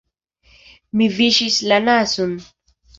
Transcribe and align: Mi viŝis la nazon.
Mi 1.03 1.11
viŝis 1.19 1.61
la 1.69 1.81
nazon. 1.87 2.39